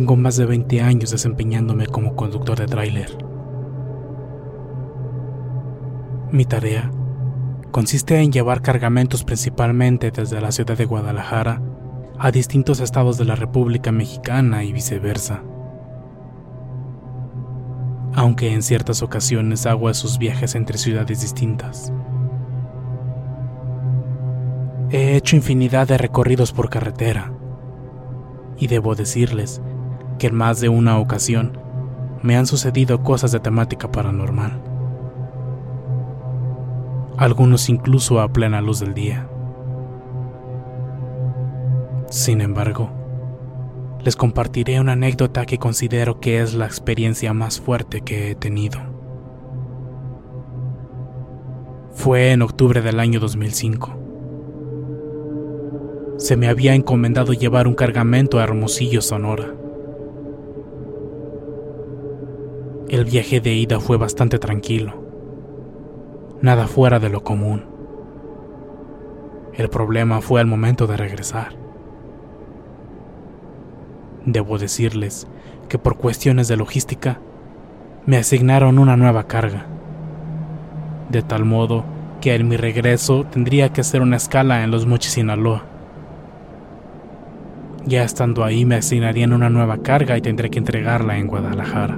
Tengo 0.00 0.16
más 0.16 0.38
de 0.38 0.46
20 0.46 0.80
años 0.80 1.10
desempeñándome 1.10 1.84
como 1.84 2.16
conductor 2.16 2.58
de 2.58 2.64
tráiler. 2.64 3.18
Mi 6.30 6.46
tarea 6.46 6.90
consiste 7.70 8.18
en 8.18 8.32
llevar 8.32 8.62
cargamentos 8.62 9.24
principalmente 9.24 10.10
desde 10.10 10.40
la 10.40 10.52
ciudad 10.52 10.78
de 10.78 10.86
Guadalajara 10.86 11.60
a 12.18 12.30
distintos 12.30 12.80
estados 12.80 13.18
de 13.18 13.26
la 13.26 13.34
República 13.34 13.92
Mexicana 13.92 14.64
y 14.64 14.72
viceversa. 14.72 15.42
Aunque 18.14 18.54
en 18.54 18.62
ciertas 18.62 19.02
ocasiones 19.02 19.66
hago 19.66 19.90
esos 19.90 20.18
viajes 20.18 20.54
entre 20.54 20.78
ciudades 20.78 21.20
distintas. 21.20 21.92
He 24.88 25.14
hecho 25.14 25.36
infinidad 25.36 25.88
de 25.88 25.98
recorridos 25.98 26.52
por 26.54 26.70
carretera 26.70 27.34
y 28.56 28.66
debo 28.66 28.94
decirles 28.94 29.60
que 30.20 30.26
en 30.26 30.34
más 30.36 30.60
de 30.60 30.68
una 30.68 30.98
ocasión 30.98 31.58
me 32.22 32.36
han 32.36 32.46
sucedido 32.46 33.02
cosas 33.02 33.32
de 33.32 33.40
temática 33.40 33.90
paranormal. 33.90 34.62
Algunos 37.16 37.70
incluso 37.70 38.20
a 38.20 38.30
plena 38.30 38.60
luz 38.60 38.80
del 38.80 38.92
día. 38.92 39.26
Sin 42.10 42.42
embargo, 42.42 42.90
les 44.04 44.14
compartiré 44.14 44.78
una 44.78 44.92
anécdota 44.92 45.46
que 45.46 45.58
considero 45.58 46.20
que 46.20 46.40
es 46.40 46.52
la 46.52 46.66
experiencia 46.66 47.32
más 47.32 47.58
fuerte 47.58 48.02
que 48.02 48.30
he 48.30 48.34
tenido. 48.34 48.78
Fue 51.92 52.32
en 52.32 52.42
octubre 52.42 52.82
del 52.82 53.00
año 53.00 53.20
2005. 53.20 53.96
Se 56.18 56.36
me 56.36 56.48
había 56.48 56.74
encomendado 56.74 57.32
llevar 57.32 57.66
un 57.66 57.74
cargamento 57.74 58.38
a 58.38 58.44
Hermosillo, 58.44 59.00
Sonora. 59.00 59.59
El 62.90 63.04
viaje 63.04 63.40
de 63.40 63.54
ida 63.54 63.78
fue 63.78 63.98
bastante 63.98 64.40
tranquilo, 64.40 64.94
nada 66.42 66.66
fuera 66.66 66.98
de 66.98 67.08
lo 67.08 67.22
común. 67.22 67.64
El 69.54 69.68
problema 69.68 70.20
fue 70.20 70.40
al 70.40 70.48
momento 70.48 70.88
de 70.88 70.96
regresar. 70.96 71.52
Debo 74.26 74.58
decirles 74.58 75.28
que 75.68 75.78
por 75.78 75.98
cuestiones 75.98 76.48
de 76.48 76.56
logística 76.56 77.20
me 78.06 78.16
asignaron 78.16 78.76
una 78.80 78.96
nueva 78.96 79.28
carga, 79.28 79.66
de 81.10 81.22
tal 81.22 81.44
modo 81.44 81.84
que 82.20 82.34
en 82.34 82.48
mi 82.48 82.56
regreso 82.56 83.22
tendría 83.22 83.72
que 83.72 83.82
hacer 83.82 84.02
una 84.02 84.16
escala 84.16 84.64
en 84.64 84.72
Los 84.72 84.86
Mochis, 84.86 85.12
Sinaloa. 85.12 85.62
Ya 87.86 88.02
estando 88.02 88.42
ahí 88.42 88.64
me 88.64 88.74
asignarían 88.74 89.32
una 89.32 89.48
nueva 89.48 89.78
carga 89.78 90.18
y 90.18 90.22
tendré 90.22 90.50
que 90.50 90.58
entregarla 90.58 91.18
en 91.18 91.28
Guadalajara. 91.28 91.96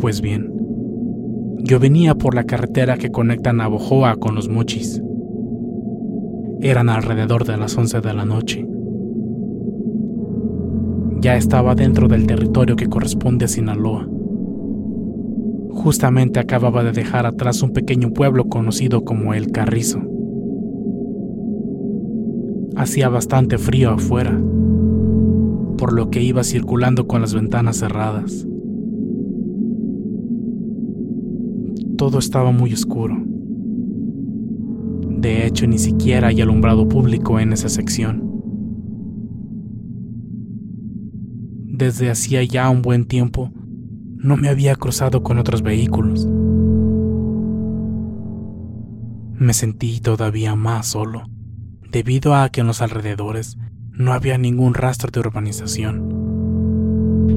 Pues 0.00 0.20
bien, 0.20 0.52
yo 1.58 1.80
venía 1.80 2.14
por 2.14 2.34
la 2.34 2.44
carretera 2.44 2.98
que 2.98 3.10
conecta 3.10 3.52
Navojoa 3.52 4.16
con 4.16 4.34
los 4.34 4.48
Mochis. 4.48 5.02
Eran 6.60 6.90
alrededor 6.90 7.44
de 7.44 7.56
las 7.56 7.76
11 7.76 8.02
de 8.02 8.14
la 8.14 8.24
noche. 8.24 8.66
Ya 11.20 11.36
estaba 11.36 11.74
dentro 11.74 12.08
del 12.08 12.26
territorio 12.26 12.76
que 12.76 12.88
corresponde 12.88 13.46
a 13.46 13.48
Sinaloa. 13.48 14.06
Justamente 15.70 16.40
acababa 16.40 16.84
de 16.84 16.92
dejar 16.92 17.26
atrás 17.26 17.62
un 17.62 17.72
pequeño 17.72 18.10
pueblo 18.10 18.44
conocido 18.44 19.02
como 19.02 19.32
El 19.32 19.50
Carrizo. 19.50 20.00
Hacía 22.76 23.08
bastante 23.08 23.56
frío 23.56 23.90
afuera, 23.92 24.38
por 25.78 25.94
lo 25.94 26.10
que 26.10 26.22
iba 26.22 26.44
circulando 26.44 27.06
con 27.06 27.22
las 27.22 27.32
ventanas 27.34 27.78
cerradas. 27.78 28.45
Todo 31.96 32.18
estaba 32.18 32.50
muy 32.52 32.72
oscuro. 32.72 33.16
De 35.18 35.46
hecho, 35.46 35.66
ni 35.66 35.78
siquiera 35.78 36.28
hay 36.28 36.40
alumbrado 36.42 36.88
público 36.88 37.40
en 37.40 37.52
esa 37.52 37.68
sección. 37.68 38.22
Desde 41.64 42.10
hacía 42.10 42.44
ya 42.44 42.68
un 42.70 42.82
buen 42.82 43.06
tiempo, 43.06 43.50
no 44.16 44.36
me 44.36 44.48
había 44.48 44.76
cruzado 44.76 45.22
con 45.22 45.38
otros 45.38 45.62
vehículos. 45.62 46.26
Me 49.38 49.52
sentí 49.52 50.00
todavía 50.00 50.54
más 50.54 50.86
solo, 50.88 51.24
debido 51.92 52.34
a 52.34 52.48
que 52.48 52.62
en 52.62 52.66
los 52.66 52.82
alrededores 52.82 53.58
no 53.92 54.12
había 54.12 54.36
ningún 54.38 54.74
rastro 54.74 55.10
de 55.10 55.20
urbanización. 55.20 56.16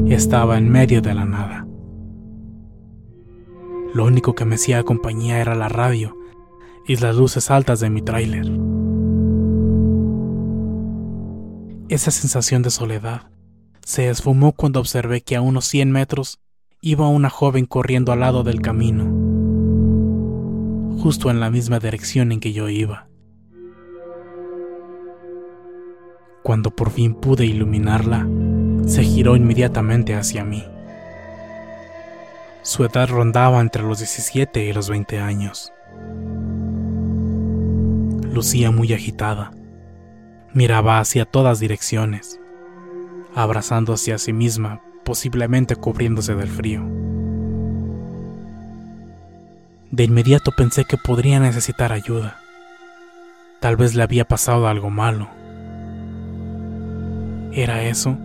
Estaba 0.09 0.57
en 0.57 0.69
medio 0.69 1.01
de 1.01 1.13
la 1.13 1.25
nada. 1.25 1.68
Lo 3.93 4.05
único 4.05 4.35
que 4.35 4.45
me 4.45 4.55
hacía 4.55 4.83
compañía 4.83 5.39
era 5.39 5.55
la 5.55 5.67
radio 5.67 6.15
y 6.85 6.95
las 6.97 7.15
luces 7.15 7.49
altas 7.49 7.79
de 7.79 7.89
mi 7.89 8.01
tráiler. 8.01 8.45
Esa 11.89 12.11
sensación 12.11 12.61
de 12.61 12.69
soledad 12.69 13.31
se 13.83 14.09
esfumó 14.09 14.51
cuando 14.51 14.79
observé 14.79 15.21
que 15.21 15.35
a 15.35 15.41
unos 15.41 15.65
100 15.65 15.91
metros 15.91 16.39
iba 16.81 17.07
una 17.07 17.31
joven 17.31 17.65
corriendo 17.65 18.11
al 18.11 18.19
lado 18.19 18.43
del 18.43 18.61
camino, 18.61 19.05
justo 21.01 21.31
en 21.31 21.39
la 21.39 21.49
misma 21.49 21.79
dirección 21.79 22.31
en 22.31 22.39
que 22.39 22.53
yo 22.53 22.69
iba. 22.69 23.07
Cuando 26.43 26.69
por 26.75 26.91
fin 26.91 27.15
pude 27.15 27.45
iluminarla, 27.45 28.27
se 28.85 29.03
giró 29.03 29.35
inmediatamente 29.35 30.15
hacia 30.15 30.45
mí. 30.45 30.63
Su 32.69 32.85
edad 32.85 33.09
rondaba 33.09 33.61
entre 33.61 33.81
los 33.81 33.97
17 33.97 34.63
y 34.63 34.73
los 34.73 34.91
20 34.91 35.19
años. 35.19 35.73
Lucía 38.31 38.69
muy 38.69 38.93
agitada. 38.93 39.49
Miraba 40.53 40.99
hacia 40.99 41.25
todas 41.25 41.59
direcciones, 41.59 42.39
abrazándose 43.33 44.13
a 44.13 44.19
sí 44.19 44.33
misma, 44.33 44.83
posiblemente 45.03 45.75
cubriéndose 45.77 46.35
del 46.35 46.47
frío. 46.47 46.83
De 49.89 50.03
inmediato 50.03 50.51
pensé 50.55 50.85
que 50.85 50.97
podría 50.97 51.39
necesitar 51.39 51.91
ayuda. 51.91 52.37
Tal 53.61 53.77
vez 53.77 53.95
le 53.95 54.03
había 54.03 54.25
pasado 54.25 54.67
algo 54.67 54.91
malo. 54.91 55.27
¿Era 57.51 57.81
eso? 57.81 58.15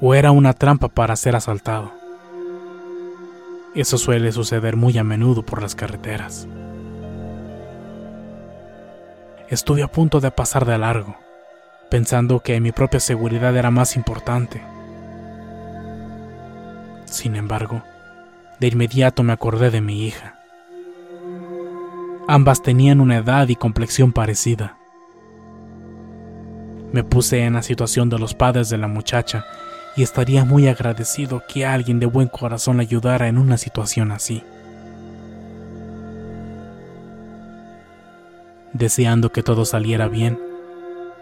¿O 0.00 0.16
era 0.16 0.32
una 0.32 0.52
trampa 0.52 0.88
para 0.88 1.14
ser 1.14 1.36
asaltado? 1.36 2.05
Eso 3.76 3.98
suele 3.98 4.32
suceder 4.32 4.74
muy 4.74 4.96
a 4.96 5.04
menudo 5.04 5.42
por 5.44 5.60
las 5.60 5.74
carreteras. 5.74 6.48
Estuve 9.50 9.82
a 9.82 9.88
punto 9.88 10.18
de 10.18 10.30
pasar 10.30 10.64
de 10.64 10.78
largo, 10.78 11.14
pensando 11.90 12.40
que 12.40 12.58
mi 12.58 12.72
propia 12.72 13.00
seguridad 13.00 13.54
era 13.54 13.70
más 13.70 13.94
importante. 13.94 14.62
Sin 17.04 17.36
embargo, 17.36 17.82
de 18.60 18.68
inmediato 18.68 19.22
me 19.22 19.34
acordé 19.34 19.70
de 19.70 19.82
mi 19.82 20.06
hija. 20.06 20.40
Ambas 22.26 22.62
tenían 22.62 23.02
una 23.02 23.18
edad 23.18 23.46
y 23.48 23.56
complexión 23.56 24.10
parecida. 24.10 24.78
Me 26.92 27.04
puse 27.04 27.44
en 27.44 27.52
la 27.52 27.62
situación 27.62 28.08
de 28.08 28.18
los 28.18 28.32
padres 28.32 28.70
de 28.70 28.78
la 28.78 28.88
muchacha 28.88 29.44
y 29.96 30.02
estaría 30.02 30.44
muy 30.44 30.68
agradecido 30.68 31.42
que 31.48 31.64
alguien 31.64 31.98
de 31.98 32.06
buen 32.06 32.28
corazón 32.28 32.76
la 32.76 32.82
ayudara 32.82 33.28
en 33.28 33.38
una 33.38 33.56
situación 33.56 34.12
así. 34.12 34.44
Deseando 38.74 39.32
que 39.32 39.42
todo 39.42 39.64
saliera 39.64 40.06
bien, 40.06 40.38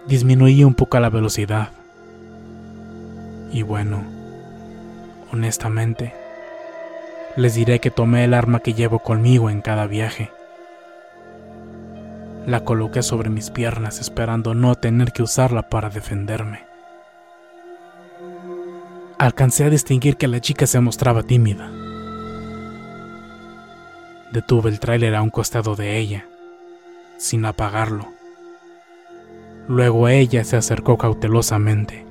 disminuí 0.08 0.64
un 0.64 0.74
poco 0.74 0.98
la 0.98 1.08
velocidad. 1.08 1.68
Y 3.52 3.62
bueno, 3.62 4.02
honestamente, 5.32 6.12
les 7.36 7.54
diré 7.54 7.78
que 7.78 7.92
tomé 7.92 8.24
el 8.24 8.34
arma 8.34 8.58
que 8.58 8.74
llevo 8.74 8.98
conmigo 8.98 9.50
en 9.50 9.60
cada 9.60 9.86
viaje. 9.86 10.32
La 12.44 12.64
coloqué 12.64 13.04
sobre 13.04 13.30
mis 13.30 13.50
piernas 13.50 14.00
esperando 14.00 14.52
no 14.52 14.74
tener 14.74 15.12
que 15.12 15.22
usarla 15.22 15.68
para 15.68 15.90
defenderme 15.90 16.73
alcancé 19.18 19.64
a 19.64 19.70
distinguir 19.70 20.16
que 20.16 20.28
la 20.28 20.40
chica 20.40 20.66
se 20.66 20.80
mostraba 20.80 21.22
tímida. 21.22 21.70
Detuve 24.32 24.70
el 24.70 24.80
tráiler 24.80 25.14
a 25.14 25.22
un 25.22 25.30
costado 25.30 25.76
de 25.76 25.98
ella, 25.98 26.26
sin 27.18 27.44
apagarlo. 27.44 28.12
Luego 29.68 30.08
ella 30.08 30.44
se 30.44 30.56
acercó 30.56 30.98
cautelosamente. 30.98 32.04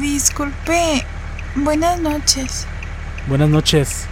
Disculpe, 0.00 1.04
buenas 1.54 2.00
noches. 2.00 2.66
Buenas 3.26 3.48
noches. 3.48 4.06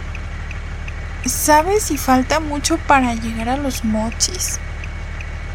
¿Sabes 1.25 1.83
si 1.83 1.97
falta 1.97 2.39
mucho 2.39 2.77
para 2.87 3.15
llegar 3.15 3.49
a 3.49 3.57
los 3.57 3.83
mochis? 3.83 4.59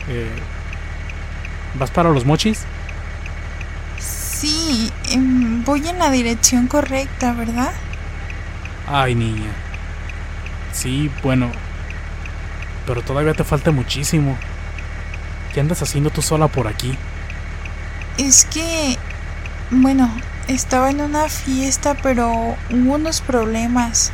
Eh, 0.08 0.28
¿Vas 1.74 1.90
para 1.90 2.10
los 2.10 2.24
mochis? 2.24 2.64
Sí, 3.98 4.92
em, 5.10 5.64
voy 5.64 5.86
en 5.88 5.98
la 5.98 6.10
dirección 6.10 6.66
correcta, 6.66 7.32
¿verdad? 7.32 7.72
Ay, 8.86 9.14
niña. 9.14 9.52
Sí, 10.72 11.10
bueno. 11.22 11.50
Pero 12.86 13.02
todavía 13.02 13.34
te 13.34 13.44
falta 13.44 13.70
muchísimo. 13.70 14.36
¿Qué 15.54 15.60
andas 15.60 15.82
haciendo 15.82 16.10
tú 16.10 16.22
sola 16.22 16.48
por 16.48 16.66
aquí? 16.66 16.96
Es 18.18 18.44
que... 18.46 18.96
Bueno, 19.70 20.10
estaba 20.48 20.90
en 20.90 21.00
una 21.00 21.28
fiesta, 21.28 21.94
pero 22.02 22.28
hubo 22.70 22.94
unos 22.94 23.20
problemas. 23.20 24.12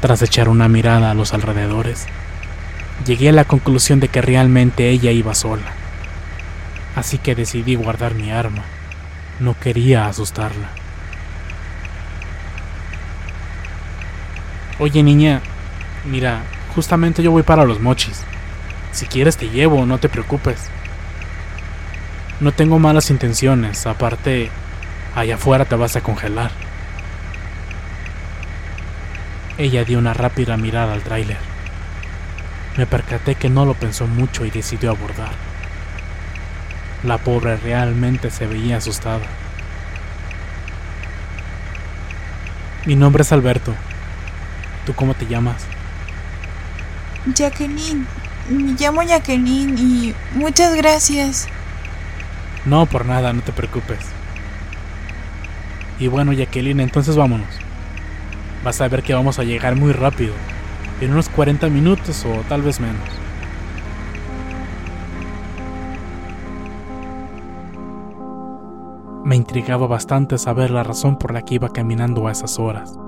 Tras 0.00 0.22
echar 0.22 0.48
una 0.48 0.68
mirada 0.68 1.10
a 1.10 1.14
los 1.14 1.34
alrededores, 1.34 2.06
llegué 3.06 3.28
a 3.30 3.32
la 3.32 3.44
conclusión 3.44 4.00
de 4.00 4.08
que 4.08 4.22
realmente 4.22 4.88
ella 4.88 5.10
iba 5.10 5.34
sola. 5.34 5.72
Así 6.96 7.18
que 7.18 7.34
decidí 7.34 7.74
guardar 7.74 8.14
mi 8.14 8.30
arma. 8.30 8.62
No 9.40 9.58
quería 9.58 10.06
asustarla. 10.06 10.68
Oye 14.78 15.02
niña, 15.02 15.40
mira, 16.04 16.42
justamente 16.74 17.22
yo 17.22 17.30
voy 17.30 17.42
para 17.42 17.64
los 17.64 17.80
mochis. 17.80 18.22
Si 18.92 19.06
quieres 19.06 19.36
te 19.36 19.48
llevo, 19.50 19.86
no 19.86 19.98
te 19.98 20.08
preocupes. 20.08 20.70
No 22.40 22.52
tengo 22.52 22.78
malas 22.78 23.10
intenciones, 23.10 23.86
aparte, 23.86 24.50
allá 25.14 25.36
afuera 25.36 25.64
te 25.64 25.76
vas 25.76 25.96
a 25.96 26.00
congelar. 26.00 26.50
Ella 29.58 29.84
dio 29.84 29.98
una 29.98 30.14
rápida 30.14 30.56
mirada 30.56 30.92
al 30.94 31.02
tráiler. 31.02 31.53
Me 32.76 32.86
percaté 32.86 33.36
que 33.36 33.48
no 33.48 33.64
lo 33.64 33.74
pensó 33.74 34.08
mucho 34.08 34.44
y 34.44 34.50
decidió 34.50 34.90
abordar. 34.90 35.32
La 37.04 37.18
pobre 37.18 37.56
realmente 37.56 38.30
se 38.30 38.46
veía 38.46 38.78
asustada. 38.78 39.24
Mi 42.84 42.96
nombre 42.96 43.22
es 43.22 43.30
Alberto. 43.30 43.74
¿Tú 44.86 44.94
cómo 44.94 45.14
te 45.14 45.26
llamas? 45.26 45.64
Jacqueline. 47.32 48.06
Me 48.50 48.72
llamo 48.72 49.02
Jacqueline 49.02 49.78
y 49.78 50.14
muchas 50.34 50.74
gracias. 50.74 51.46
No, 52.64 52.86
por 52.86 53.06
nada, 53.06 53.32
no 53.32 53.40
te 53.42 53.52
preocupes. 53.52 54.00
Y 56.00 56.08
bueno, 56.08 56.32
Jacqueline, 56.32 56.80
entonces 56.80 57.14
vámonos. 57.14 57.48
Vas 58.64 58.80
a 58.80 58.88
ver 58.88 59.04
que 59.04 59.14
vamos 59.14 59.38
a 59.38 59.44
llegar 59.44 59.76
muy 59.76 59.92
rápido 59.92 60.34
en 61.00 61.12
unos 61.12 61.28
40 61.28 61.68
minutos 61.68 62.24
o 62.24 62.42
tal 62.48 62.62
vez 62.62 62.80
menos. 62.80 63.02
Me 69.24 69.36
intrigaba 69.36 69.86
bastante 69.86 70.36
saber 70.36 70.70
la 70.70 70.82
razón 70.82 71.16
por 71.16 71.32
la 71.32 71.42
que 71.42 71.54
iba 71.54 71.70
caminando 71.70 72.26
a 72.26 72.32
esas 72.32 72.58
horas, 72.58 72.98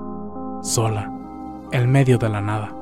sola, 0.61 1.11
en 1.71 1.91
medio 1.91 2.17
de 2.17 2.29
la 2.29 2.41
nada. 2.41 2.73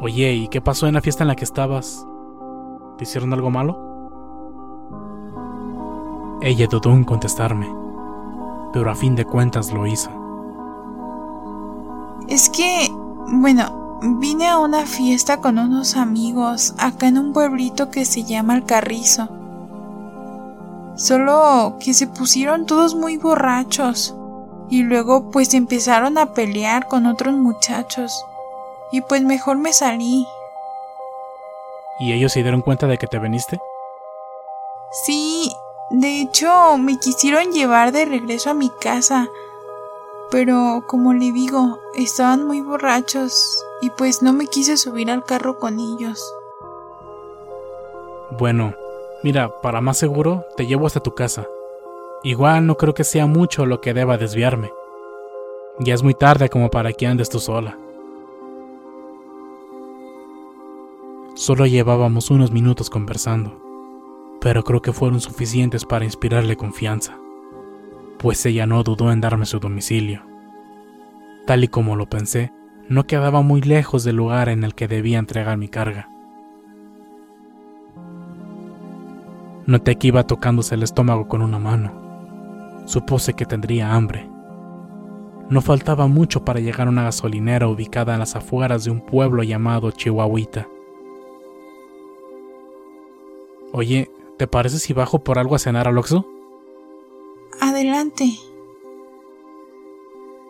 Oye, 0.00 0.32
¿y 0.32 0.48
qué 0.48 0.60
pasó 0.60 0.88
en 0.88 0.94
la 0.94 1.00
fiesta 1.00 1.22
en 1.22 1.28
la 1.28 1.36
que 1.36 1.44
estabas? 1.44 2.06
¿Te 2.98 3.04
hicieron 3.04 3.32
algo 3.32 3.50
malo? 3.50 3.94
Ella 6.42 6.66
dudó 6.66 6.90
en 6.90 7.04
contestarme, 7.04 7.72
pero 8.72 8.90
a 8.90 8.94
fin 8.96 9.14
de 9.14 9.24
cuentas 9.24 9.72
lo 9.72 9.86
hizo. 9.86 10.23
Es 12.28 12.48
que, 12.48 12.88
bueno, 13.28 13.98
vine 14.02 14.48
a 14.48 14.58
una 14.58 14.86
fiesta 14.86 15.40
con 15.40 15.58
unos 15.58 15.96
amigos 15.96 16.74
acá 16.78 17.06
en 17.06 17.18
un 17.18 17.32
pueblito 17.32 17.90
que 17.90 18.04
se 18.04 18.24
llama 18.24 18.54
El 18.54 18.64
Carrizo. 18.64 19.28
Solo 20.96 21.76
que 21.80 21.92
se 21.92 22.06
pusieron 22.06 22.66
todos 22.66 22.94
muy 22.94 23.16
borrachos 23.16 24.14
y 24.68 24.82
luego 24.82 25.30
pues 25.30 25.54
empezaron 25.54 26.18
a 26.18 26.32
pelear 26.32 26.86
con 26.88 27.06
otros 27.06 27.34
muchachos. 27.34 28.24
Y 28.92 29.00
pues 29.00 29.22
mejor 29.22 29.56
me 29.56 29.72
salí. 29.72 30.26
¿Y 31.98 32.12
ellos 32.12 32.32
se 32.32 32.42
dieron 32.42 32.62
cuenta 32.62 32.86
de 32.86 32.98
que 32.98 33.06
te 33.06 33.18
veniste? 33.18 33.58
Sí, 35.04 35.52
de 35.90 36.20
hecho 36.20 36.78
me 36.78 36.98
quisieron 36.98 37.52
llevar 37.52 37.92
de 37.92 38.04
regreso 38.04 38.50
a 38.50 38.54
mi 38.54 38.70
casa, 38.80 39.28
pero 40.30 40.84
como 40.86 41.12
le 41.12 41.32
digo, 41.32 41.78
estaban 41.94 42.46
muy 42.46 42.60
borrachos 42.60 43.64
y 43.80 43.90
pues 43.90 44.22
no 44.22 44.32
me 44.32 44.46
quise 44.46 44.76
subir 44.76 45.10
al 45.10 45.24
carro 45.24 45.58
con 45.58 45.78
ellos. 45.78 46.22
Bueno, 48.38 48.74
mira, 49.22 49.60
para 49.60 49.80
más 49.80 49.98
seguro, 49.98 50.44
te 50.56 50.66
llevo 50.66 50.86
hasta 50.86 51.00
tu 51.00 51.14
casa. 51.14 51.46
Igual 52.22 52.66
no 52.66 52.76
creo 52.76 52.94
que 52.94 53.04
sea 53.04 53.26
mucho 53.26 53.66
lo 53.66 53.80
que 53.80 53.94
deba 53.94 54.16
desviarme. 54.16 54.72
Ya 55.78 55.94
es 55.94 56.02
muy 56.02 56.14
tarde 56.14 56.48
como 56.48 56.70
para 56.70 56.92
que 56.92 57.06
andes 57.06 57.28
tú 57.28 57.38
sola. 57.38 57.78
Solo 61.34 61.66
llevábamos 61.66 62.30
unos 62.30 62.52
minutos 62.52 62.90
conversando, 62.90 63.60
pero 64.40 64.62
creo 64.62 64.80
que 64.80 64.92
fueron 64.92 65.20
suficientes 65.20 65.84
para 65.84 66.04
inspirarle 66.04 66.56
confianza 66.56 67.18
pues 68.18 68.44
ella 68.46 68.66
no 68.66 68.82
dudó 68.82 69.12
en 69.12 69.20
darme 69.20 69.46
su 69.46 69.58
domicilio. 69.58 70.22
Tal 71.46 71.64
y 71.64 71.68
como 71.68 71.96
lo 71.96 72.08
pensé, 72.08 72.52
no 72.88 73.06
quedaba 73.06 73.42
muy 73.42 73.60
lejos 73.60 74.04
del 74.04 74.16
lugar 74.16 74.48
en 74.48 74.64
el 74.64 74.74
que 74.74 74.88
debía 74.88 75.18
entregar 75.18 75.56
mi 75.56 75.68
carga. 75.68 76.08
Noté 79.66 79.96
que 79.96 80.08
iba 80.08 80.26
tocándose 80.26 80.74
el 80.74 80.82
estómago 80.82 81.26
con 81.26 81.40
una 81.40 81.58
mano. 81.58 81.92
Supuse 82.84 83.32
que 83.32 83.46
tendría 83.46 83.94
hambre. 83.94 84.28
No 85.48 85.62
faltaba 85.62 86.06
mucho 86.06 86.44
para 86.44 86.60
llegar 86.60 86.86
a 86.86 86.90
una 86.90 87.04
gasolinera 87.04 87.68
ubicada 87.68 88.12
en 88.12 88.20
las 88.20 88.36
afueras 88.36 88.84
de 88.84 88.90
un 88.90 89.00
pueblo 89.00 89.42
llamado 89.42 89.90
Chihuahuita. 89.90 90.68
Oye, 93.72 94.10
¿te 94.38 94.46
parece 94.46 94.78
si 94.78 94.92
bajo 94.92 95.24
por 95.24 95.38
algo 95.38 95.54
a 95.54 95.58
cenar 95.58 95.88
al 95.88 95.98
Oxxo? 95.98 96.26
Adelante. 97.60 98.38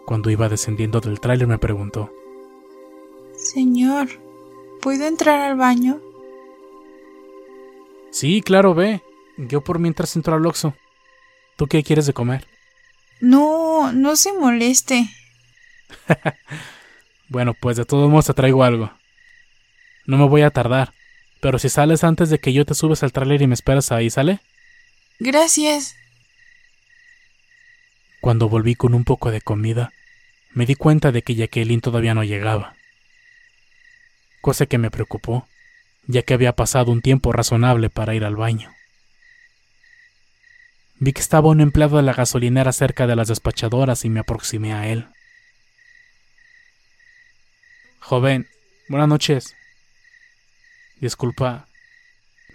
Cuando 0.07 0.31
iba 0.31 0.49
descendiendo 0.49 1.01
del 1.01 1.21
tráiler 1.21 1.47
me 1.47 1.59
preguntó. 1.59 2.13
Señor, 3.37 4.09
¿puedo 4.81 5.07
entrar 5.07 5.41
al 5.41 5.57
baño? 5.57 6.01
Sí, 8.11 8.43
claro, 8.43 8.75
ve. 8.75 9.03
Yo 9.37 9.63
por 9.63 9.79
mientras 9.79 10.15
entro 10.15 10.35
al 10.35 10.47
Oxxo. 10.47 10.75
¿Tú 11.57 11.67
qué 11.67 11.83
quieres 11.83 12.07
de 12.07 12.13
comer? 12.13 12.47
No, 13.21 13.93
no 13.93 14.17
se 14.17 14.33
moleste. 14.33 15.09
bueno, 17.29 17.55
pues 17.55 17.77
de 17.77 17.85
todos 17.85 18.11
modos 18.11 18.27
te 18.27 18.35
traigo 18.35 18.63
algo. 18.63 18.93
No 20.07 20.19
me 20.19 20.29
voy 20.29 20.43
a 20.43 20.51
tardar, 20.51 20.93
pero 21.41 21.59
si 21.59 21.69
sales 21.69 22.05
antes 22.05 22.31
de 22.31 22.39
que 22.39 22.53
yo 22.53 22.65
te 22.65 22.75
subes 22.75 23.03
al 23.03 23.13
tráiler 23.13 23.43
y 23.43 23.47
me 23.47 23.55
esperas 23.55 23.91
ahí, 23.91 24.11
¿sale? 24.11 24.41
Gracias. 25.19 25.97
Cuando 28.25 28.49
volví 28.49 28.75
con 28.75 28.95
un 28.95 29.05
poco 29.05 29.31
de 29.31 29.43
comida, 29.43 29.93
me 30.55 30.65
di 30.65 30.77
cuenta 30.77 31.13
de 31.13 31.21
que 31.21 31.35
Jacqueline 31.35 31.83
todavía 31.83 32.15
no 32.15 32.25
llegaba. 32.25 32.75
Cosa 34.41 34.65
que 34.65 34.79
me 34.79 34.91
preocupó, 34.91 35.47
ya 36.07 36.23
que 36.23 36.33
había 36.33 36.55
pasado 36.55 36.91
un 36.91 37.03
tiempo 37.03 37.33
razonable 37.33 37.91
para 37.91 38.15
ir 38.15 38.25
al 38.25 38.35
baño. 38.35 38.73
Vi 41.01 41.13
que 41.13 41.21
estaba 41.21 41.51
un 41.51 41.61
empleado 41.61 41.99
de 41.99 42.03
la 42.03 42.15
gasolinera 42.15 42.73
cerca 42.73 43.07
de 43.07 43.15
las 43.15 43.29
despachadoras 43.29 44.07
y 44.07 44.09
me 44.09 44.21
aproximé 44.21 44.73
a 44.73 44.89
él. 44.89 45.07
Joven, 48.01 48.49
buenas 48.89 49.09
noches. 49.09 49.55
Disculpa, 50.99 51.69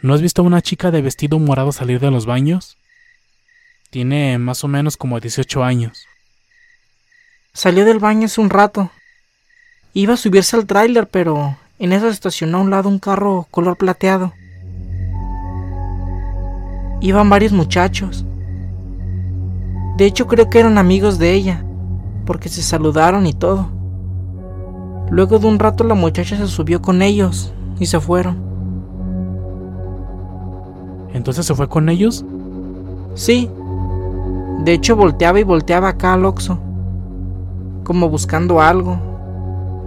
¿no 0.02 0.16
has 0.16 0.24
visto 0.24 0.42
a 0.42 0.46
una 0.46 0.64
chica 0.64 0.90
de 0.90 1.04
vestido 1.04 1.38
morado 1.38 1.72
salir 1.72 2.00
de 2.00 2.10
los 2.10 2.26
baños? 2.26 2.80
Tiene 3.90 4.38
más 4.38 4.64
o 4.64 4.68
menos 4.68 4.98
como 4.98 5.20
18 5.20 5.64
años. 5.64 6.06
Salió 7.54 7.86
del 7.86 8.00
baño 8.00 8.26
hace 8.26 8.40
un 8.40 8.52
rato. 8.52 8.92
Iba 9.94 10.14
a 10.14 10.18
subirse 10.18 10.56
al 10.56 10.68
tráiler, 10.68 11.08
pero 11.08 11.58
en 11.80 11.94
eso 11.94 12.06
se 12.06 12.12
estacionó 12.12 12.60
a 12.60 12.62
un 12.62 12.70
lado 12.70 12.88
un 12.88 13.00
carro 13.00 13.48
color 13.50 13.78
plateado. 13.78 14.34
Iban 17.02 17.30
varios 17.30 17.52
muchachos. 17.52 18.26
De 19.98 20.06
hecho 20.06 20.28
creo 20.28 20.50
que 20.50 20.60
eran 20.60 20.78
amigos 20.78 21.18
de 21.18 21.34
ella, 21.34 21.66
porque 22.26 22.48
se 22.48 22.62
saludaron 22.62 23.26
y 23.26 23.34
todo. 23.34 23.72
Luego 25.10 25.40
de 25.40 25.48
un 25.48 25.58
rato 25.58 25.84
la 25.84 25.96
muchacha 25.96 26.38
se 26.38 26.46
subió 26.46 26.82
con 26.82 27.02
ellos 27.02 27.54
y 27.80 27.88
se 27.88 28.00
fueron. 28.00 28.38
¿Entonces 31.12 31.48
se 31.48 31.56
fue 31.56 31.68
con 31.68 31.90
ellos? 31.90 32.24
Sí. 33.16 33.50
De 34.64 34.74
hecho 34.74 34.96
volteaba 34.96 35.40
y 35.40 35.44
volteaba 35.44 35.90
acá 35.90 36.14
al 36.14 36.26
Oxo, 36.26 36.60
como 37.84 38.10
buscando 38.10 38.62
algo. 38.62 39.00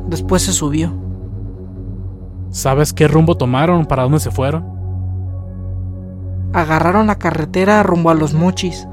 Después 0.09 0.43
se 0.43 0.52
subió. 0.52 0.93
¿Sabes 2.50 2.93
qué 2.93 3.07
rumbo 3.07 3.37
tomaron? 3.37 3.87
¿Para 3.87 4.02
dónde 4.05 4.21
se 4.21 4.31
fueron? 4.31 4.64
Agarraron 6.52 7.07
la 7.07 7.17
carretera 7.17 7.83
rumbo 7.83 8.11
a 8.11 8.14
los 8.14 8.35
mochis. 8.35 8.87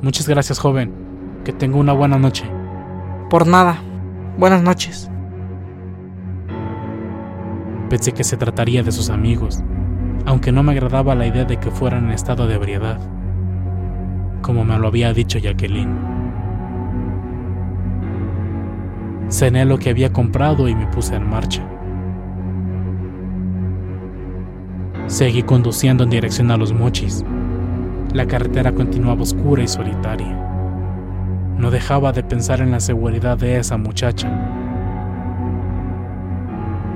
Muchas 0.00 0.28
gracias, 0.28 0.58
joven. 0.58 0.94
Que 1.44 1.52
tenga 1.52 1.76
una 1.76 1.92
buena 1.92 2.18
noche. 2.18 2.44
Por 3.30 3.46
nada. 3.46 3.78
Buenas 4.38 4.62
noches. 4.62 5.10
Pensé 7.88 8.12
que 8.12 8.24
se 8.24 8.36
trataría 8.36 8.82
de 8.82 8.92
sus 8.92 9.10
amigos, 9.10 9.62
aunque 10.26 10.50
no 10.50 10.62
me 10.62 10.72
agradaba 10.72 11.14
la 11.14 11.26
idea 11.26 11.44
de 11.44 11.58
que 11.58 11.70
fueran 11.70 12.06
en 12.06 12.12
estado 12.12 12.46
de 12.46 12.54
ebriedad, 12.54 12.98
como 14.44 14.62
me 14.62 14.78
lo 14.78 14.88
había 14.88 15.14
dicho 15.14 15.38
Jacqueline. 15.38 15.96
Cené 19.30 19.64
lo 19.64 19.78
que 19.78 19.88
había 19.88 20.12
comprado 20.12 20.68
y 20.68 20.74
me 20.74 20.86
puse 20.88 21.16
en 21.16 21.28
marcha. 21.28 21.62
Seguí 25.06 25.42
conduciendo 25.42 26.04
en 26.04 26.10
dirección 26.10 26.50
a 26.50 26.58
los 26.58 26.74
mochis. 26.74 27.24
La 28.12 28.26
carretera 28.26 28.72
continuaba 28.72 29.22
oscura 29.22 29.62
y 29.62 29.68
solitaria. 29.68 30.38
No 31.56 31.70
dejaba 31.70 32.12
de 32.12 32.22
pensar 32.22 32.60
en 32.60 32.70
la 32.70 32.80
seguridad 32.80 33.38
de 33.38 33.56
esa 33.56 33.78
muchacha. 33.78 34.30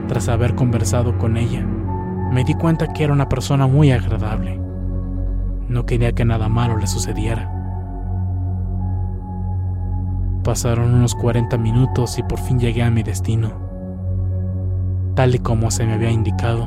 Tras 0.06 0.28
haber 0.28 0.54
conversado 0.54 1.16
con 1.16 1.38
ella, 1.38 1.64
me 2.30 2.44
di 2.44 2.52
cuenta 2.52 2.92
que 2.92 3.04
era 3.04 3.12
una 3.14 3.28
persona 3.28 3.66
muy 3.66 3.90
agradable. 3.90 4.67
No 5.68 5.84
quería 5.84 6.12
que 6.12 6.24
nada 6.24 6.48
malo 6.48 6.78
le 6.78 6.86
sucediera. 6.86 7.52
Pasaron 10.42 10.94
unos 10.94 11.14
40 11.14 11.58
minutos 11.58 12.18
y 12.18 12.22
por 12.22 12.38
fin 12.38 12.58
llegué 12.58 12.82
a 12.82 12.90
mi 12.90 13.02
destino. 13.02 13.52
Tal 15.14 15.34
y 15.34 15.40
como 15.40 15.70
se 15.70 15.84
me 15.84 15.92
había 15.92 16.10
indicado, 16.10 16.66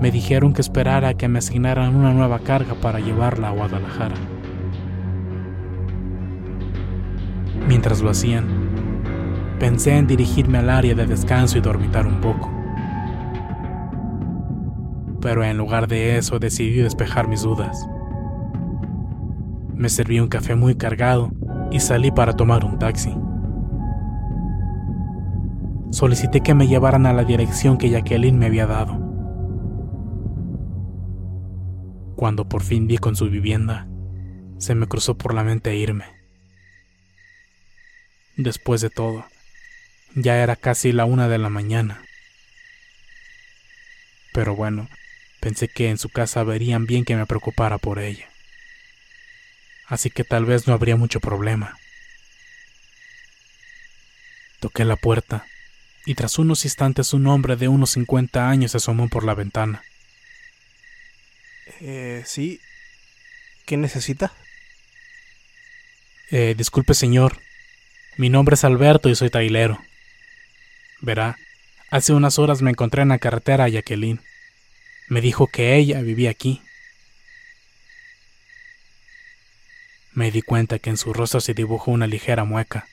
me 0.00 0.12
dijeron 0.12 0.52
que 0.52 0.60
esperara 0.60 1.14
que 1.14 1.26
me 1.26 1.40
asignaran 1.40 1.96
una 1.96 2.12
nueva 2.12 2.38
carga 2.38 2.74
para 2.74 3.00
llevarla 3.00 3.48
a 3.48 3.52
Guadalajara. 3.52 4.14
Mientras 7.66 8.00
lo 8.00 8.10
hacían, 8.10 8.46
pensé 9.58 9.96
en 9.96 10.06
dirigirme 10.06 10.58
al 10.58 10.70
área 10.70 10.94
de 10.94 11.06
descanso 11.06 11.58
y 11.58 11.60
dormitar 11.60 12.06
un 12.06 12.20
poco. 12.20 12.48
Pero 15.20 15.42
en 15.42 15.58
lugar 15.58 15.88
de 15.88 16.18
eso 16.18 16.38
decidí 16.38 16.76
despejar 16.76 17.26
mis 17.26 17.42
dudas. 17.42 17.88
Me 19.78 19.88
serví 19.88 20.18
un 20.18 20.26
café 20.26 20.56
muy 20.56 20.74
cargado 20.74 21.30
y 21.70 21.78
salí 21.78 22.10
para 22.10 22.32
tomar 22.32 22.64
un 22.64 22.80
taxi. 22.80 23.14
Solicité 25.92 26.40
que 26.40 26.52
me 26.52 26.66
llevaran 26.66 27.06
a 27.06 27.12
la 27.12 27.22
dirección 27.22 27.78
que 27.78 27.88
Jacqueline 27.88 28.36
me 28.36 28.46
había 28.46 28.66
dado. 28.66 28.98
Cuando 32.16 32.48
por 32.48 32.64
fin 32.64 32.88
di 32.88 32.98
con 32.98 33.14
su 33.14 33.30
vivienda, 33.30 33.86
se 34.58 34.74
me 34.74 34.88
cruzó 34.88 35.16
por 35.16 35.32
la 35.32 35.44
mente 35.44 35.76
irme. 35.76 36.06
Después 38.36 38.80
de 38.80 38.90
todo, 38.90 39.26
ya 40.16 40.42
era 40.42 40.56
casi 40.56 40.90
la 40.90 41.04
una 41.04 41.28
de 41.28 41.38
la 41.38 41.50
mañana. 41.50 42.02
Pero 44.34 44.56
bueno, 44.56 44.88
pensé 45.40 45.68
que 45.68 45.88
en 45.88 45.98
su 45.98 46.08
casa 46.08 46.42
verían 46.42 46.86
bien 46.86 47.04
que 47.04 47.14
me 47.14 47.26
preocupara 47.26 47.78
por 47.78 48.00
ella. 48.00 48.26
Así 49.88 50.10
que 50.10 50.22
tal 50.22 50.44
vez 50.44 50.66
no 50.66 50.74
habría 50.74 50.96
mucho 50.96 51.18
problema. 51.18 51.76
Toqué 54.60 54.84
la 54.84 54.96
puerta 54.96 55.46
y 56.04 56.14
tras 56.14 56.38
unos 56.38 56.64
instantes 56.64 57.12
un 57.12 57.26
hombre 57.26 57.56
de 57.56 57.68
unos 57.68 57.90
50 57.90 58.48
años 58.48 58.72
se 58.72 58.76
asomó 58.78 59.08
por 59.08 59.24
la 59.24 59.34
ventana. 59.34 59.82
Eh, 61.80 62.22
sí. 62.26 62.60
¿Qué 63.66 63.76
necesita? 63.76 64.32
Eh, 66.30 66.54
disculpe, 66.56 66.94
señor. 66.94 67.40
Mi 68.16 68.28
nombre 68.28 68.54
es 68.54 68.64
Alberto 68.64 69.08
y 69.08 69.14
soy 69.14 69.30
tailero. 69.30 69.82
Verá, 71.00 71.36
hace 71.90 72.12
unas 72.12 72.38
horas 72.38 72.62
me 72.62 72.70
encontré 72.70 73.02
en 73.02 73.08
la 73.08 73.18
carretera 73.18 73.64
a 73.64 73.68
Jacqueline. 73.68 74.20
Me 75.08 75.20
dijo 75.20 75.46
que 75.46 75.76
ella 75.76 76.00
vivía 76.02 76.30
aquí. 76.30 76.60
Me 80.18 80.32
di 80.32 80.42
cuenta 80.42 80.80
que 80.80 80.90
en 80.90 80.96
su 80.96 81.12
rostro 81.12 81.40
se 81.40 81.54
dibujó 81.54 81.92
una 81.92 82.08
ligera 82.08 82.42
mueca. 82.42 82.88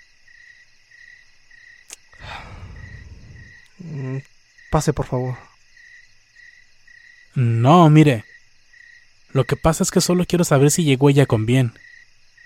Mm, 3.79 4.17
Pase, 4.70 4.94
por 4.94 5.08
favor. 5.08 5.36
No, 7.34 7.89
mire. 7.89 8.25
Lo 9.32 9.44
que 9.46 9.55
pasa 9.55 9.82
es 9.82 9.89
que 9.89 10.01
solo 10.01 10.25
quiero 10.27 10.44
saber 10.44 10.70
si 10.70 10.84
llegó 10.84 11.10
ella 11.10 11.25
con 11.25 11.48
bien. 11.48 11.74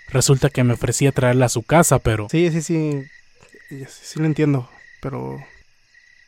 Resulta 0.07 0.49
que 0.49 0.63
me 0.63 0.75
ofrecía 0.75 1.11
traerla 1.11 1.47
a 1.47 1.49
su 1.49 1.63
casa, 1.63 1.99
pero... 1.99 2.29
Sí, 2.31 2.49
sí, 2.49 2.61
sí. 2.61 3.03
Sí, 3.67 3.85
sí 3.85 4.19
lo 4.19 4.27
entiendo. 4.27 4.69
Pero... 5.01 5.43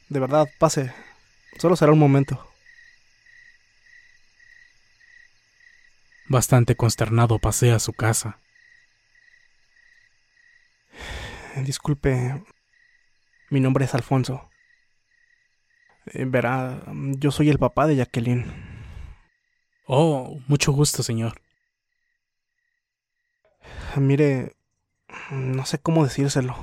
De 0.10 0.20
verdad, 0.20 0.50
pase. 0.58 0.92
Solo 1.58 1.78
será 1.78 1.94
un 1.94 2.00
momento. 2.00 2.51
Bastante 6.32 6.78
consternado 6.78 7.40
pasé 7.40 7.74
a 7.74 7.80
su 7.80 7.92
casa. 7.92 8.40
Disculpe. 11.66 12.42
Mi 13.50 13.60
nombre 13.60 13.84
es 13.84 13.94
Alfonso. 13.94 14.50
Eh, 16.06 16.24
verá, 16.24 16.84
yo 17.18 17.32
soy 17.32 17.50
el 17.50 17.60
papá 17.60 17.86
de 17.86 17.98
Jacqueline. 17.98 18.46
Oh, 19.88 20.40
mucho 20.48 20.72
gusto, 20.72 21.04
señor. 21.04 21.42
Mire, 23.98 24.56
no 25.32 25.66
sé 25.66 25.80
cómo 25.80 26.06
decírselo. 26.06 26.56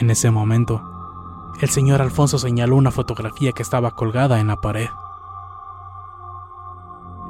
En 0.00 0.10
ese 0.10 0.30
momento, 0.30 0.80
el 1.60 1.70
señor 1.70 2.02
Alfonso 2.02 2.38
señaló 2.38 2.76
una 2.76 2.92
fotografía 2.92 3.50
que 3.50 3.64
estaba 3.64 3.96
colgada 3.96 4.38
en 4.38 4.46
la 4.46 4.60
pared. 4.60 4.88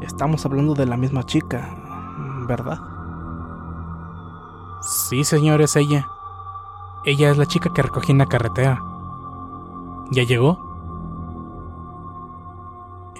Estamos 0.05 0.45
hablando 0.45 0.75
de 0.75 0.87
la 0.87 0.97
misma 0.97 1.25
chica, 1.25 1.75
¿verdad? 2.49 2.79
Sí, 4.83 5.23
señor, 5.23 5.63
es 5.63 5.77
ella. 5.77 6.09
Ella 7.05 7.31
es 7.31 7.39
la 7.39 7.47
chica 7.47 7.73
que 7.73 7.83
recogí 7.83 8.11
en 8.11 8.19
la 8.19 8.27
carretera. 8.27 8.83
¿Ya 10.11 10.25
llegó? 10.25 10.73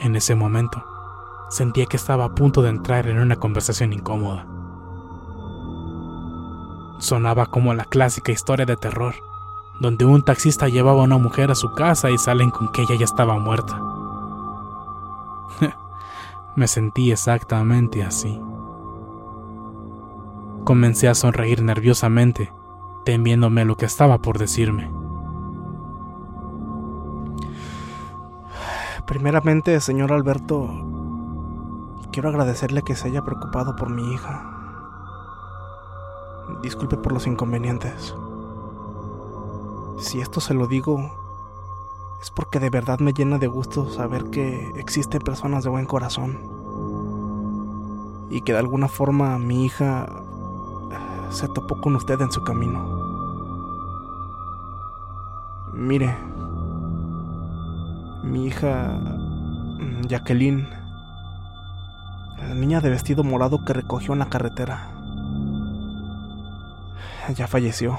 En 0.01 0.17
ese 0.17 0.35
momento, 0.35 0.85
sentía 1.51 1.87
que 1.87 1.97
estaba 1.97 2.25
a 2.25 2.35
punto 2.35 2.63
de 2.63 2.71
entrar 2.71 3.07
en 3.07 3.21
una 3.21 3.37
conversación 3.37 3.93
incómoda. 3.93 4.47
Sonaba 6.99 7.47
como 7.47 7.75
la 7.75 7.85
clásica 7.85 8.33
historia 8.33 8.67
de 8.67 8.77
terror, 8.77 9.15
donde 9.81 10.05
un 10.05 10.25
taxista 10.25 10.69
llevaba 10.69 11.01
a 11.01 11.05
una 11.05 11.19
mujer 11.19 11.53
a 11.53 11.55
su 11.55 11.73
casa 11.75 12.11
y 12.11 12.19
salen 12.19 12.51
con 12.51 12.73
que 12.73 12.83
ella 12.83 12.97
ya 12.97 13.05
estaba 13.05 13.39
muerta. 13.39 13.81
Me 16.55 16.69
sentí 16.69 17.11
exactamente 17.13 18.03
así. 18.03 18.41
Comencé 20.65 21.09
a 21.09 21.15
sonreír 21.15 21.63
nerviosamente, 21.63 22.53
temiéndome 23.05 23.65
lo 23.65 23.77
que 23.77 23.87
estaba 23.87 24.19
por 24.19 24.39
decirme. 24.39 24.91
Primeramente, 29.07 29.81
señor 29.81 30.13
Alberto, 30.13 30.69
quiero 32.13 32.29
agradecerle 32.29 32.83
que 32.83 32.95
se 32.95 33.09
haya 33.09 33.23
preocupado 33.23 33.75
por 33.75 33.91
mi 33.91 34.13
hija. 34.13 34.49
Disculpe 36.63 36.97
por 36.97 37.13
los 37.13 37.27
inconvenientes. 37.27 38.15
Si 39.99 40.21
esto 40.21 40.41
se 40.41 40.55
lo 40.55 40.67
digo, 40.67 41.22
es 42.23 42.31
porque 42.31 42.61
de 42.61 42.71
verdad 42.71 43.01
me 43.01 43.13
llena 43.13 43.39
de 43.39 43.49
gusto 43.49 43.91
saber 43.91 44.31
que 44.31 44.71
existen 44.77 45.21
personas 45.21 45.65
de 45.65 45.71
buen 45.71 45.87
corazón. 45.87 46.39
Y 48.31 48.43
que 48.43 48.53
de 48.53 48.61
alguna 48.61 48.87
forma 48.87 49.39
mi 49.39 49.67
hija 49.67 50.07
se 51.31 51.49
topó 51.49 51.81
con 51.81 51.97
usted 51.97 52.21
en 52.21 52.31
su 52.31 52.45
camino. 52.45 53.01
Mire, 55.73 56.17
mi 58.23 58.47
hija 58.47 59.01
mm, 59.81 60.03
Jacqueline, 60.07 60.69
la 62.39 62.55
niña 62.55 62.81
de 62.81 62.91
vestido 62.91 63.25
morado 63.25 63.65
que 63.65 63.73
recogió 63.73 64.13
en 64.13 64.21
la 64.21 64.29
carretera, 64.29 64.91
ya 67.35 67.49
falleció. 67.49 67.99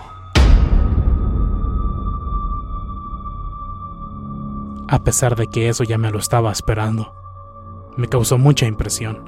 A 4.93 4.99
pesar 4.99 5.35
de 5.35 5.47
que 5.47 5.69
eso 5.69 5.83
ya 5.83 5.97
me 5.97 6.11
lo 6.11 6.19
estaba 6.19 6.51
esperando, 6.51 7.15
me 7.97 8.07
causó 8.07 8.37
mucha 8.37 8.67
impresión. 8.67 9.23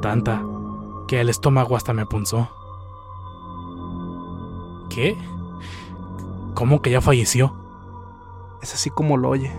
Tanta 0.00 0.46
que 1.08 1.20
el 1.20 1.28
estómago 1.28 1.74
hasta 1.74 1.92
me 1.92 2.06
punzó. 2.06 2.48
¿Qué? 4.88 5.18
¿Cómo 6.54 6.80
que 6.80 6.92
ya 6.92 7.00
falleció? 7.00 7.56
Es 8.62 8.72
así 8.72 8.88
como 8.88 9.16
lo 9.16 9.30
oye. 9.30 9.50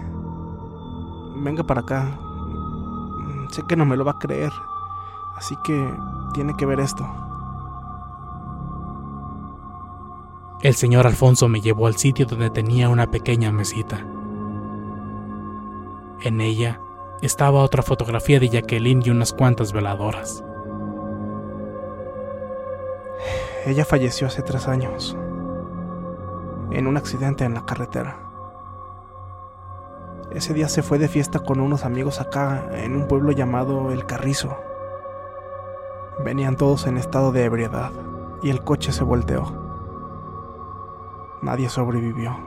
Venga 1.43 1.63
para 1.63 1.81
acá. 1.81 2.17
Sé 3.49 3.63
que 3.67 3.75
no 3.75 3.85
me 3.85 3.97
lo 3.97 4.05
va 4.05 4.11
a 4.11 4.19
creer. 4.19 4.53
Así 5.35 5.57
que 5.65 5.93
tiene 6.33 6.55
que 6.55 6.65
ver 6.65 6.79
esto. 6.79 7.05
El 10.61 10.75
señor 10.75 11.07
Alfonso 11.07 11.49
me 11.49 11.59
llevó 11.59 11.87
al 11.87 11.97
sitio 11.97 12.25
donde 12.25 12.49
tenía 12.49 12.87
una 12.87 13.11
pequeña 13.11 13.51
mesita. 13.51 14.07
En 16.23 16.39
ella 16.39 16.79
estaba 17.23 17.63
otra 17.63 17.81
fotografía 17.81 18.39
de 18.39 18.49
Jacqueline 18.49 19.01
y 19.03 19.09
unas 19.09 19.33
cuantas 19.33 19.73
veladoras. 19.73 20.43
Ella 23.65 23.85
falleció 23.85 24.27
hace 24.27 24.43
tres 24.43 24.67
años, 24.67 25.17
en 26.69 26.85
un 26.85 26.97
accidente 26.97 27.43
en 27.43 27.55
la 27.55 27.65
carretera. 27.65 28.17
Ese 30.29 30.53
día 30.53 30.69
se 30.69 30.83
fue 30.83 30.99
de 30.99 31.07
fiesta 31.07 31.39
con 31.39 31.59
unos 31.59 31.85
amigos 31.85 32.21
acá, 32.21 32.69
en 32.71 32.95
un 32.95 33.07
pueblo 33.07 33.31
llamado 33.31 33.91
El 33.91 34.05
Carrizo. 34.05 34.57
Venían 36.23 36.55
todos 36.55 36.85
en 36.85 36.97
estado 36.97 37.31
de 37.31 37.45
ebriedad 37.45 37.91
y 38.43 38.51
el 38.51 38.63
coche 38.63 38.91
se 38.91 39.03
volteó. 39.03 39.51
Nadie 41.41 41.67
sobrevivió. 41.67 42.37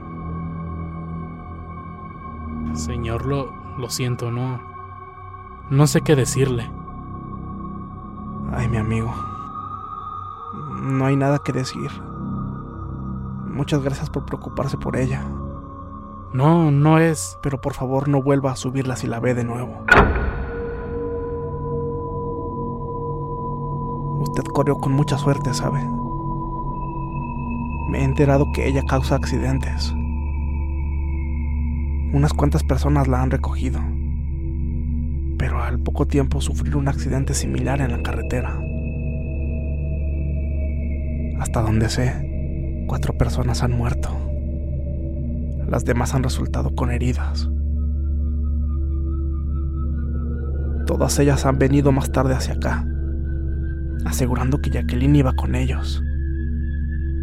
Señor, 2.74 3.26
lo, 3.26 3.63
lo 3.78 3.90
siento, 3.90 4.30
no. 4.30 4.60
No 5.70 5.87
sé 5.87 6.02
qué 6.02 6.14
decirle. 6.14 6.70
Ay, 8.52 8.68
mi 8.68 8.76
amigo. 8.76 9.12
No 10.82 11.06
hay 11.06 11.16
nada 11.16 11.40
que 11.44 11.52
decir. 11.52 11.90
Muchas 13.46 13.82
gracias 13.82 14.10
por 14.10 14.24
preocuparse 14.24 14.76
por 14.76 14.96
ella. 14.96 15.24
No, 16.32 16.70
no 16.70 16.98
es. 16.98 17.38
Pero 17.42 17.60
por 17.60 17.74
favor 17.74 18.08
no 18.08 18.22
vuelva 18.22 18.52
a 18.52 18.56
subirla 18.56 18.96
si 18.96 19.06
la 19.06 19.20
ve 19.20 19.34
de 19.34 19.44
nuevo. 19.44 19.84
Usted 24.20 24.44
corrió 24.52 24.76
con 24.76 24.92
mucha 24.92 25.18
suerte, 25.18 25.52
¿sabe? 25.54 25.80
Me 27.88 28.00
he 28.00 28.04
enterado 28.04 28.46
que 28.52 28.66
ella 28.66 28.84
causa 28.84 29.14
accidentes. 29.14 29.94
Unas 32.12 32.32
cuantas 32.32 32.62
personas 32.62 33.08
la 33.08 33.22
han 33.22 33.30
recogido, 33.30 33.80
pero 35.38 35.62
al 35.62 35.80
poco 35.80 36.06
tiempo 36.06 36.40
sufrir 36.40 36.76
un 36.76 36.88
accidente 36.88 37.34
similar 37.34 37.80
en 37.80 37.90
la 37.90 38.02
carretera. 38.02 38.60
Hasta 41.40 41.60
donde 41.62 41.88
sé, 41.88 42.84
cuatro 42.86 43.16
personas 43.18 43.62
han 43.62 43.72
muerto. 43.72 44.10
Las 45.68 45.84
demás 45.84 46.14
han 46.14 46.22
resultado 46.22 46.74
con 46.74 46.90
heridas. 46.90 47.48
Todas 50.86 51.18
ellas 51.18 51.46
han 51.46 51.58
venido 51.58 51.92
más 51.92 52.12
tarde 52.12 52.34
hacia 52.34 52.54
acá, 52.54 52.86
asegurando 54.04 54.58
que 54.58 54.70
Jacqueline 54.70 55.16
iba 55.16 55.32
con 55.32 55.54
ellos, 55.54 56.02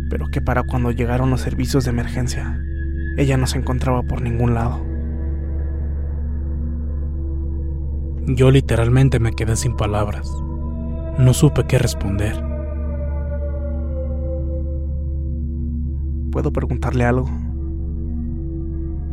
pero 0.10 0.28
que 0.32 0.42
para 0.42 0.64
cuando 0.64 0.92
llegaron 0.92 1.30
los 1.30 1.42
servicios 1.42 1.86
de 1.86 1.92
emergencia, 1.92 2.60
ella 3.18 3.38
no 3.38 3.48
se 3.48 3.58
encontraba 3.58 4.04
por 4.04 4.22
ningún 4.22 4.54
lado. 4.54 4.80
Yo 8.28 8.52
literalmente 8.52 9.20
me 9.20 9.34
quedé 9.34 9.56
sin 9.56 9.76
palabras. 9.76 10.32
No 11.18 11.34
supe 11.34 11.66
qué 11.66 11.78
responder. 11.78 12.42
¿Puedo 16.32 16.54
preguntarle 16.54 17.04
algo? 17.04 17.30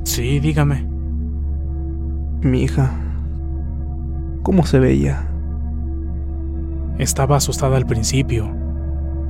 Sí, 0.04 0.38
dígame. 0.38 0.87
Mi 2.42 2.62
hija, 2.62 2.92
¿cómo 4.42 4.64
se 4.64 4.78
veía? 4.78 5.28
Estaba 6.98 7.37
asustada 7.37 7.76
al 7.76 7.87
principio, 7.87 8.48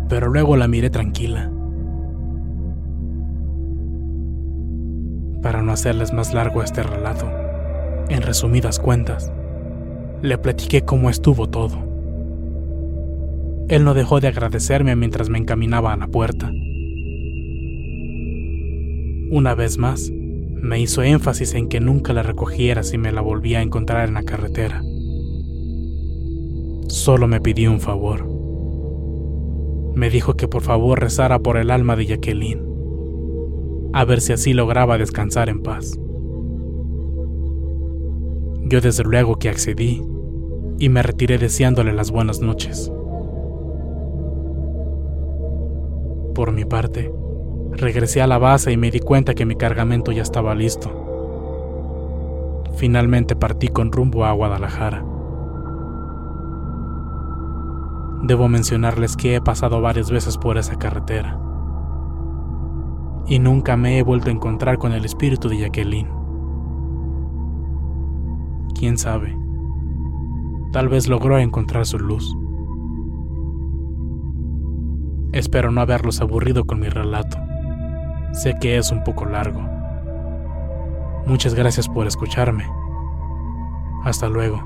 pero 0.09 0.29
luego 0.29 0.57
la 0.57 0.69
miré 0.69 0.91
tranquila. 0.91 1.51
Para 5.43 5.63
no 5.63 5.73
hacerles 5.73 6.13
más 6.13 6.35
largo 6.35 6.63
este 6.63 6.83
relato, 6.83 7.31
en 8.09 8.23
resumidas 8.23 8.79
cuentas, 8.79 9.33
le 10.21 10.37
platiqué 10.37 10.83
cómo 10.83 11.11
estuvo 11.11 11.49
todo. 11.49 11.79
Él 13.69 13.85
no 13.85 13.95
dejó 13.95 14.19
de 14.21 14.29
agradecerme 14.29 14.97
mientras 14.97 15.29
me 15.29 15.39
encaminaba 15.39 15.93
a 15.93 15.97
la 15.97 16.09
puerta. 16.09 16.51
Una 19.31 19.55
vez 19.55 19.79
más, 19.79 20.11
me 20.11 20.81
hizo 20.81 21.03
énfasis 21.03 21.55
en 21.55 21.69
que 21.69 21.79
nunca 21.79 22.13
la 22.13 22.23
recogiera 22.23 22.83
si 22.83 22.99
me 22.99 23.13
la 23.13 23.21
volvía 23.21 23.61
a 23.61 23.63
encontrar 23.63 24.09
en 24.09 24.15
la 24.15 24.23
carretera. 24.23 24.83
Solo 26.89 27.29
me 27.29 27.41
pidió 27.41 27.71
un 27.71 27.81
favor. 27.81 28.27
Me 29.95 30.11
dijo 30.11 30.35
que 30.35 30.49
por 30.49 30.63
favor 30.63 31.01
rezara 31.01 31.39
por 31.39 31.59
el 31.59 31.71
alma 31.71 31.95
de 31.95 32.07
Jacqueline, 32.07 32.68
a 33.93 34.05
ver 34.05 34.21
si 34.21 34.33
así 34.33 34.53
lograba 34.53 34.99
descansar 34.99 35.49
en 35.49 35.63
paz. 35.63 35.99
Yo 38.65 38.81
desde 38.81 39.05
luego 39.05 39.37
que 39.37 39.49
accedí 39.49 40.03
y 40.79 40.89
me 40.89 41.03
retiré 41.03 41.39
deseándole 41.39 41.93
las 41.93 42.11
buenas 42.11 42.41
noches. 42.41 42.93
Por 46.35 46.53
mi 46.53 46.65
parte, 46.65 47.13
regresé 47.73 48.21
a 48.21 48.27
la 48.27 48.39
base 48.39 48.71
y 48.73 48.77
me 48.77 48.91
di 48.91 49.01
cuenta 49.01 49.35
que 49.35 49.47
mi 49.47 49.57
cargamento 49.57 50.13
ya 50.13 50.23
estaba 50.23 50.55
listo. 50.55 50.91
Finalmente 52.77 53.35
partí 53.35 53.69
con 53.69 53.91
rumbo 53.91 54.25
a 54.25 54.33
Guadalajara. 54.33 55.05
Debo 58.23 58.49
mencionarles 58.49 59.17
que 59.17 59.37
he 59.37 59.41
pasado 59.41 59.81
varias 59.81 60.11
veces 60.11 60.37
por 60.37 60.59
esa 60.59 60.77
carretera 60.77 61.48
y 63.29 63.39
nunca 63.39 63.77
me 63.77 63.99
he 63.99 64.03
vuelto 64.03 64.31
a 64.31 64.33
encontrar 64.33 64.79
con 64.79 64.93
el 64.93 65.05
espíritu 65.05 65.49
de 65.49 65.59
Jacqueline. 65.59 66.09
Quién 68.75 68.97
sabe, 68.97 69.37
tal 70.73 70.89
vez 70.89 71.09
logró 71.09 71.39
encontrar 71.39 71.85
su 71.85 71.99
luz. 71.99 72.35
Espero 75.33 75.71
no 75.71 75.81
haberlos 75.83 76.21
aburrido 76.21 76.65
con 76.65 76.81
mi 76.81 76.89
relato. 76.89 77.39
Sé 78.33 78.55
que 78.61 78.79
es 78.79 78.91
un 78.91 79.05
poco 79.05 79.27
largo. 79.27 79.61
Muchas 81.27 81.55
gracias 81.55 81.89
por 81.89 82.07
escucharme. 82.07 82.65
Hasta 84.05 84.29
luego. 84.29 84.63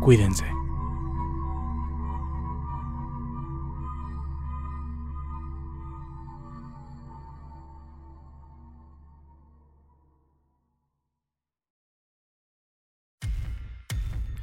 Cuídense. 0.00 0.44